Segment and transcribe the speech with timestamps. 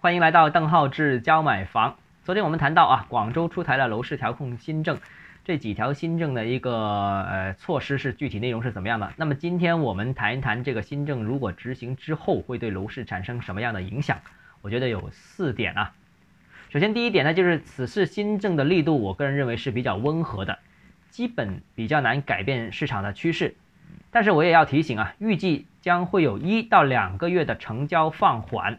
[0.00, 1.96] 欢迎来到邓浩志教买房。
[2.22, 4.96] 昨天我们谈到啊，广州出台了楼市调控新政，
[5.44, 9.12] 这几条新政的一个呃措施是具体内容是怎么样的？
[9.16, 14.18] 那么今天我们谈一谈这个新政如果执行之后会对楼市产生什么样的影响？
[14.62, 15.92] 我觉得有四点啊。
[16.68, 20.60] 首先第一点呢，就是此次新政的力度，我个人认为是比较温和的，
[21.10, 23.56] 基本比较难改变市场的趋势。
[24.12, 28.78] 但是我也要提醒啊，预计将会有一到两个月的成交放缓，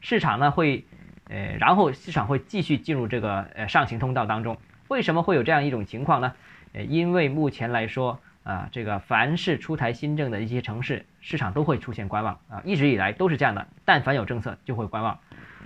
[0.00, 0.84] 市场呢会，
[1.28, 4.56] 呃，然后市场会继续进入这个呃上行通道当中。
[4.88, 6.32] 为什么会有这样一种情况呢？
[6.72, 13.66] 呃，因为目前来说啊，这个凡是出台新政的一些城市，市场都会出现观望啊，一直以来都是这样的。
[13.84, 15.18] 但凡有政策就会观望。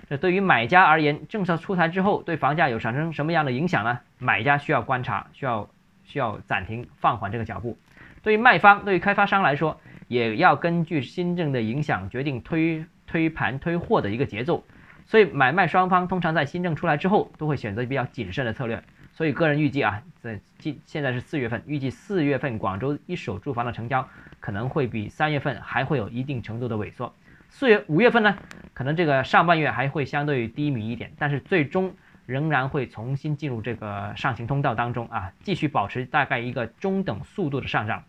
[0.09, 3.99] 这对于买家而言，政策出台之后对房价有产生什么样的影响呢？
[4.19, 5.69] 买家需要观察，需要
[6.03, 7.77] 需要暂停放缓这个脚步。
[8.21, 14.63] 对于卖方，对于开发商来说，也要根据新政的影响决定推推盘推货的一个节奏。
[15.05, 18.83] 所以买卖双方通常在新政出来之后，都会选择比较谨慎的策略。
[19.11, 24.07] 所以个人预计啊，在今现在是四月份，预计四月份广州一手住房的成交
[24.39, 27.13] 可能会比三月份还会有一定程度的萎缩。
[27.49, 28.35] 四月五月份呢，
[28.73, 31.93] 可能这个上半月还会相对于低迷一点，但是最终。
[32.25, 38.01] 仍然会重新进入这个上行通道当中啊，继续保持大概一个中等速度的上涨。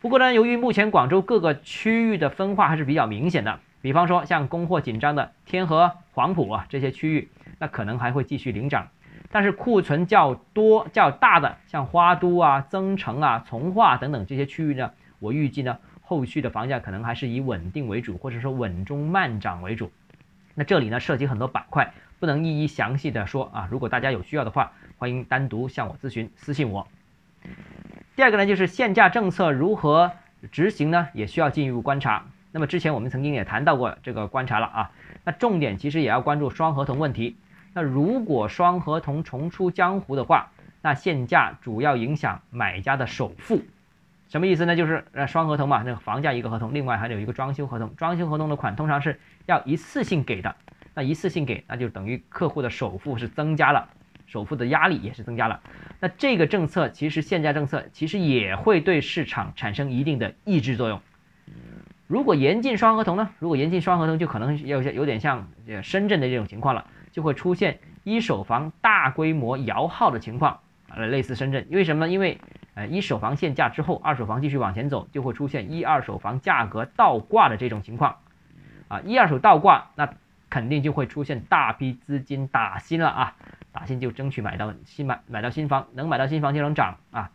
[0.00, 8.88] 不过呢，由于目前广州各个区域的分化还是比较明显的，比方说像供货紧张的天河、黄埔啊这些区域，那可能还会继续领涨。
[9.30, 19.92] 但是库存较多、较大的像花都啊、增城啊、从化等等这些区域呢，我预计呢，后续的房价可能还是以稳定为主，或者说稳中慢涨为主。
[20.54, 21.92] 那这里呢，涉及很多板块。
[22.18, 26.88] 不能一一详细的说啊，如果大家有需要的话，欢迎单独向我咨询，私信我。
[28.16, 30.12] 第二个呢，就是限价政策如何
[30.50, 32.24] 执行呢，也需要进一步观察。
[32.54, 34.92] 那么之前我们曾经也谈到过这个观察了啊，
[35.24, 37.36] 那重点其实也要关注双合同问题。
[37.72, 43.60] 那如果双合同重出江湖的话，那限价主要影响买家的首付，
[44.28, 44.76] 什么意思呢？
[44.76, 50.54] 就是呃双合同嘛，那个房价一个合同，另外还有一个装修合同，装修合同的款通常是要一次性给的。
[50.94, 53.88] 那一次性给，那就等于客户的首付是增加了，
[54.28, 55.60] 首付的压力也是增加了。
[55.98, 61.00] 那这个政策其实限价政策其实也会对市场产生一定的抑制作用。
[62.06, 63.30] 如果严禁双合同呢？
[63.38, 65.48] 如果严禁双合同，就可能有些有点像
[65.82, 71.66] 深圳的这种情况了，就会出现一手房大规模摇号的情况，呃，类似深圳。
[71.70, 72.08] 为什么？
[72.08, 72.38] 因为
[72.74, 78.16] 呃一手房限价之后，二手房继续往前走，就会出现一二手房价格倒挂的这种情况。
[78.88, 80.08] 啊，一二手倒挂，那。
[80.50, 83.34] 肯定就会出现大批资金打新了啊，
[83.72, 87.32] 打新就争取买到新买买到新房，能买到新房就能涨啊。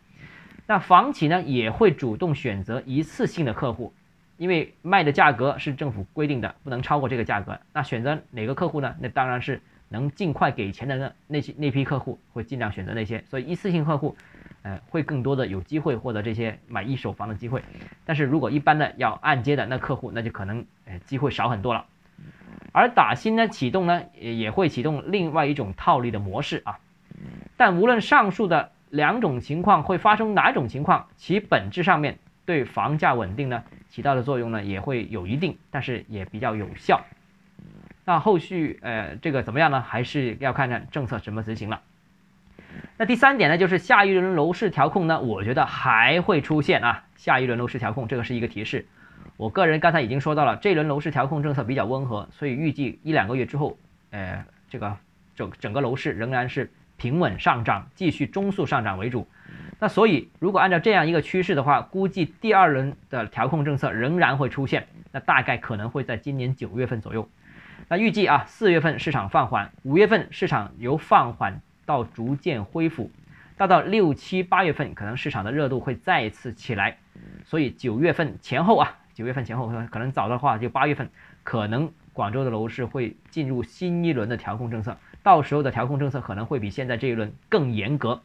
[0.67, 3.93] 那房企呢也会主动选择一次性的客户，
[4.39, 7.59] 因为卖的价格是政府规定的，不能超过这个价格。
[7.73, 8.95] 那选择哪个客户呢？
[9.01, 13.21] 那当然是能尽快给钱的那那些那批客户会尽量选择那些。
[13.27, 14.15] 所以一次性客户，
[14.61, 17.61] 呃，会更多的有机会获得这些买一手房的机会。
[18.05, 21.85] 但是如果一般的要按揭的那客户，那就可能呃机会少很多了。
[22.71, 26.79] 而打新呢，启动呢也也会启动另外一种套利的模式啊。
[27.57, 37.03] 但无论上述的两种情况会发生哪种情况，其本质上面对房价稳定呢起到的作用呢也会有一定，但是也比较有效。
[38.05, 39.81] 那后续呃这个怎么样呢？
[39.81, 41.81] 还是要看看政策怎么执行了。
[42.97, 47.03] 那第三点呢，就是下一轮楼市调控呢，我觉得还会出现啊。
[47.15, 48.85] 下一轮楼市调控，这个是一个提示。
[49.37, 53.77] 我个人刚才已经说到了，这轮楼市调控政策比较温和，所以预计一两个月之后，
[54.11, 54.95] 呃，这个
[55.35, 59.27] 整整个楼市仍然是平稳上涨，继续中速上涨为主。
[59.79, 67.29] 那所以如果按照这样一个趋势的话，估计第二轮的调控政策仍然会出现，那大概可能会在今年九月份左右。
[67.87, 73.09] 那预计啊，四月份市场放缓，五月份市场由放缓到逐渐恢复，
[73.57, 76.97] 到到六七八月份，可能市场的热度会再次起来。
[77.45, 78.95] 所以九月份前后啊。
[79.15, 81.09] 九月份前后，可能早的话就八月份，
[81.43, 88.21] 可能广州的楼市会进入新一轮的调控政策，到时候的调控政策可能会比现在这一轮更严格，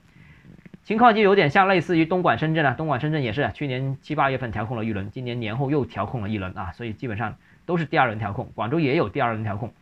[0.84, 7.34] 情况就有点像类似于东莞、深圳啊，东莞、深圳也是去年七八月份调控了一轮，今年年后又调控了一轮啊，所以基本上
[7.64, 9.72] 都是第二轮调控，广州也有第二轮调控，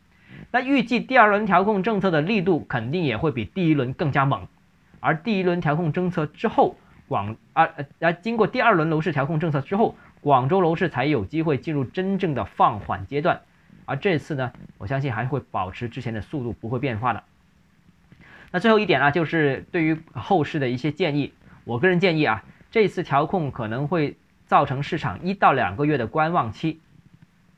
[0.50, 4.46] 那预计第二轮调控政策的力度肯定也会比第一轮更加猛，
[5.00, 6.76] 而第一轮调控政策之后，
[7.08, 7.68] 广啊
[7.98, 9.94] 呃经过第二轮楼市调控政策之后。
[10.22, 13.40] 广州楼市才有机会进入真正的放缓阶段，
[13.86, 17.24] 而这次呢，我相信还会保持之前的速度，不会变化的。
[18.52, 21.32] 那最后一点啊，就是对于后市的一些建议，
[21.64, 24.16] 我个人建议啊，这次调控可能会
[24.46, 26.78] 造成市场一到两个月的观望期，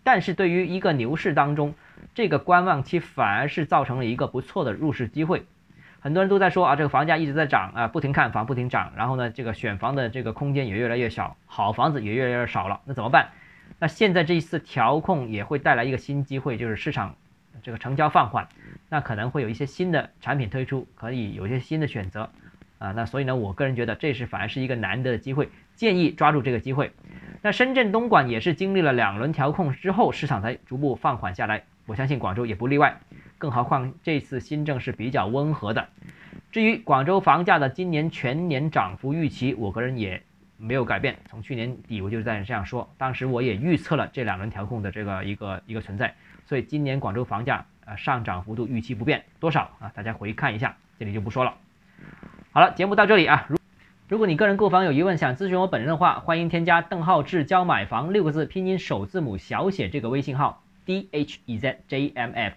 [0.05, 1.75] 但是对于一个牛市当中，
[2.15, 5.45] 这个观望期反而是造成了一个不错的入市机会。
[5.99, 13.31] 很多人都在说啊，这个房价一直在涨啊，不停看房，不停涨，然后呢，这个选房的这个空间也越来越小，好房子也越来越少了，那怎么办？
[13.81, 17.17] 那现在这一次调控也会带来一个新机会，就是市场
[17.63, 18.47] 这个成交放缓，
[18.95, 22.31] 那可能会有一些新的产品推出，可以有一些新的选择
[22.79, 22.93] 啊。
[22.93, 26.93] 那所以呢，我个人觉得这是反而是一个难得的机会，建议抓住这个机会。
[27.43, 32.97] 那深圳东莞也是经历了两轮调控之后，市场才逐步放缓下来，我相信广州也不例外。
[33.37, 35.89] 更何况这次新政是比较温和的。
[36.53, 40.23] 至于广州房价的今年全年涨幅预期，我个人也
[40.57, 41.17] 没有改变。
[41.29, 46.15] 从去年底我就在这样说，当时我也预测了这两轮调控的这个一个一个存在，
[46.47, 49.93] 所以今年广州房价啊上涨幅度预期不变，多少啊？
[49.95, 51.55] 大家回看一下，这里就不说了。
[52.53, 53.47] 好了，节目到这里啊。
[53.49, 53.57] 如
[54.07, 62.53] 如果你个人购房有疑问，想咨询我本人的话，欢迎添加邓浩志教买房六个字拼音首字母小写这个微信号 d h e z j m f。